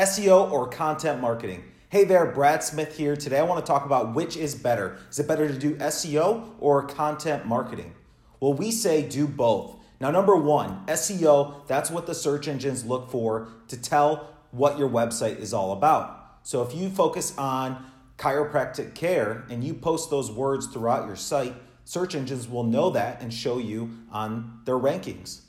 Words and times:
SEO 0.00 0.50
or 0.50 0.66
content 0.66 1.20
marketing? 1.20 1.62
Hey 1.90 2.04
there, 2.04 2.24
Brad 2.24 2.62
Smith 2.62 2.96
here. 2.96 3.16
Today 3.16 3.38
I 3.38 3.42
want 3.42 3.62
to 3.62 3.70
talk 3.70 3.84
about 3.84 4.14
which 4.14 4.34
is 4.34 4.54
better. 4.54 4.96
Is 5.10 5.18
it 5.18 5.28
better 5.28 5.46
to 5.46 5.58
do 5.58 5.74
SEO 5.76 6.52
or 6.58 6.86
content 6.86 7.44
marketing? 7.44 7.92
Well, 8.40 8.54
we 8.54 8.70
say 8.70 9.06
do 9.06 9.26
both. 9.26 9.76
Now, 10.00 10.10
number 10.10 10.36
one, 10.36 10.86
SEO, 10.86 11.66
that's 11.66 11.90
what 11.90 12.06
the 12.06 12.14
search 12.14 12.48
engines 12.48 12.86
look 12.86 13.10
for 13.10 13.48
to 13.68 13.76
tell 13.76 14.30
what 14.52 14.78
your 14.78 14.88
website 14.88 15.38
is 15.38 15.52
all 15.52 15.72
about. 15.72 16.38
So 16.44 16.62
if 16.62 16.74
you 16.74 16.88
focus 16.88 17.36
on 17.36 17.84
chiropractic 18.16 18.94
care 18.94 19.44
and 19.50 19.62
you 19.62 19.74
post 19.74 20.08
those 20.08 20.30
words 20.32 20.66
throughout 20.68 21.08
your 21.08 21.16
site, 21.16 21.52
search 21.84 22.14
engines 22.14 22.48
will 22.48 22.64
know 22.64 22.88
that 22.88 23.20
and 23.20 23.30
show 23.30 23.58
you 23.58 23.90
on 24.10 24.62
their 24.64 24.78
rankings. 24.78 25.42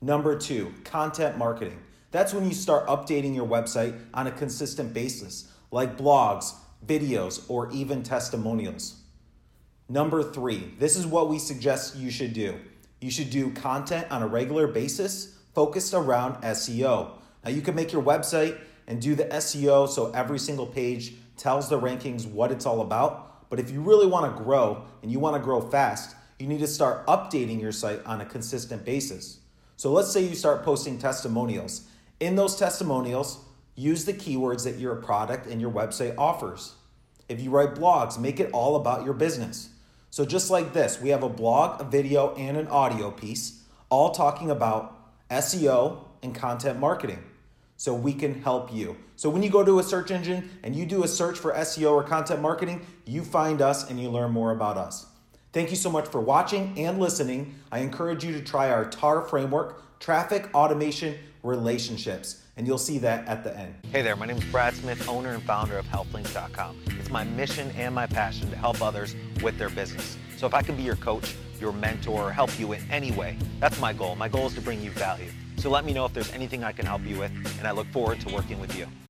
Number 0.00 0.36
two, 0.36 0.74
content 0.82 1.38
marketing. 1.38 1.78
That's 2.12 2.34
when 2.34 2.46
you 2.46 2.54
start 2.54 2.86
updating 2.86 3.34
your 3.34 3.48
website 3.48 3.98
on 4.12 4.26
a 4.26 4.30
consistent 4.30 4.92
basis, 4.92 5.48
like 5.70 5.96
blogs, 5.96 6.52
videos, 6.86 7.42
or 7.48 7.70
even 7.72 8.02
testimonials. 8.02 8.96
Number 9.88 10.22
three, 10.22 10.74
this 10.78 10.96
is 10.96 11.06
what 11.06 11.30
we 11.30 11.38
suggest 11.38 11.96
you 11.96 12.10
should 12.10 12.34
do. 12.34 12.60
You 13.00 13.10
should 13.10 13.30
do 13.30 13.50
content 13.50 14.06
on 14.10 14.22
a 14.22 14.26
regular 14.26 14.66
basis 14.66 15.38
focused 15.54 15.94
around 15.94 16.42
SEO. 16.42 17.12
Now, 17.44 17.50
you 17.50 17.62
can 17.62 17.74
make 17.74 17.92
your 17.92 18.02
website 18.02 18.58
and 18.86 19.00
do 19.00 19.14
the 19.14 19.24
SEO 19.24 19.88
so 19.88 20.10
every 20.12 20.38
single 20.38 20.66
page 20.66 21.14
tells 21.38 21.70
the 21.70 21.80
rankings 21.80 22.26
what 22.26 22.52
it's 22.52 22.66
all 22.66 22.82
about. 22.82 23.48
But 23.48 23.58
if 23.58 23.70
you 23.70 23.80
really 23.80 24.06
want 24.06 24.36
to 24.36 24.42
grow 24.42 24.84
and 25.02 25.10
you 25.10 25.18
want 25.18 25.36
to 25.36 25.42
grow 25.42 25.62
fast, 25.62 26.14
you 26.38 26.46
need 26.46 26.60
to 26.60 26.66
start 26.66 27.06
updating 27.06 27.60
your 27.60 27.72
site 27.72 28.04
on 28.04 28.20
a 28.20 28.26
consistent 28.26 28.84
basis. 28.84 29.38
So 29.76 29.92
let's 29.92 30.12
say 30.12 30.22
you 30.22 30.34
start 30.34 30.62
posting 30.62 30.98
testimonials 30.98 31.88
in 32.22 32.36
those 32.36 32.54
testimonials, 32.54 33.44
use 33.74 34.04
the 34.04 34.12
keywords 34.12 34.62
that 34.62 34.78
your 34.78 34.94
product 34.94 35.48
and 35.48 35.60
your 35.60 35.72
website 35.72 36.14
offers. 36.16 36.74
If 37.28 37.40
you 37.40 37.50
write 37.50 37.74
blogs, 37.74 38.16
make 38.16 38.38
it 38.38 38.52
all 38.52 38.76
about 38.76 39.04
your 39.04 39.12
business. 39.12 39.70
So, 40.10 40.24
just 40.24 40.48
like 40.48 40.72
this, 40.72 41.00
we 41.00 41.08
have 41.08 41.24
a 41.24 41.28
blog, 41.28 41.80
a 41.80 41.84
video, 41.84 42.32
and 42.36 42.56
an 42.56 42.68
audio 42.68 43.10
piece, 43.10 43.64
all 43.88 44.12
talking 44.12 44.52
about 44.52 44.96
SEO 45.30 46.04
and 46.22 46.32
content 46.32 46.78
marketing. 46.78 47.24
So, 47.76 47.92
we 47.92 48.12
can 48.12 48.40
help 48.42 48.72
you. 48.72 48.96
So, 49.16 49.28
when 49.28 49.42
you 49.42 49.50
go 49.50 49.64
to 49.64 49.80
a 49.80 49.82
search 49.82 50.12
engine 50.12 50.48
and 50.62 50.76
you 50.76 50.86
do 50.86 51.02
a 51.02 51.08
search 51.08 51.36
for 51.36 51.52
SEO 51.52 51.90
or 51.90 52.04
content 52.04 52.40
marketing, 52.40 52.86
you 53.04 53.24
find 53.24 53.60
us 53.60 53.90
and 53.90 54.00
you 54.00 54.10
learn 54.10 54.30
more 54.30 54.52
about 54.52 54.76
us. 54.76 55.06
Thank 55.52 55.70
you 55.70 55.76
so 55.76 55.90
much 55.90 56.06
for 56.06 56.20
watching 56.20 56.78
and 56.78 57.00
listening. 57.00 57.56
I 57.72 57.80
encourage 57.80 58.24
you 58.24 58.32
to 58.34 58.42
try 58.42 58.70
our 58.70 58.84
TAR 58.84 59.22
framework, 59.22 59.91
traffic 60.02 60.52
automation 60.52 61.16
relationships, 61.44 62.42
and 62.56 62.66
you'll 62.66 62.76
see 62.76 62.98
that 62.98 63.26
at 63.28 63.44
the 63.44 63.56
end. 63.56 63.72
Hey 63.92 64.02
there, 64.02 64.16
my 64.16 64.26
name 64.26 64.36
is 64.36 64.44
Brad 64.46 64.74
Smith, 64.74 65.08
owner 65.08 65.30
and 65.30 65.42
founder 65.44 65.78
of 65.78 65.86
HealthLinks.com. 65.86 66.76
It's 66.98 67.08
my 67.08 67.22
mission 67.22 67.70
and 67.76 67.94
my 67.94 68.06
passion 68.06 68.50
to 68.50 68.56
help 68.56 68.82
others 68.82 69.14
with 69.44 69.58
their 69.58 69.70
business. 69.70 70.18
So 70.36 70.46
if 70.48 70.54
I 70.54 70.62
can 70.62 70.74
be 70.74 70.82
your 70.82 70.96
coach, 70.96 71.36
your 71.60 71.72
mentor, 71.72 72.28
or 72.28 72.32
help 72.32 72.58
you 72.58 72.72
in 72.72 72.82
any 72.90 73.12
way, 73.12 73.38
that's 73.60 73.80
my 73.80 73.92
goal. 73.92 74.16
My 74.16 74.28
goal 74.28 74.48
is 74.48 74.54
to 74.54 74.60
bring 74.60 74.82
you 74.82 74.90
value. 74.90 75.30
So 75.56 75.70
let 75.70 75.84
me 75.84 75.92
know 75.92 76.04
if 76.04 76.12
there's 76.12 76.32
anything 76.32 76.64
I 76.64 76.72
can 76.72 76.84
help 76.84 77.06
you 77.06 77.20
with, 77.20 77.30
and 77.60 77.68
I 77.68 77.70
look 77.70 77.86
forward 77.92 78.20
to 78.22 78.34
working 78.34 78.58
with 78.58 78.76
you. 78.76 78.88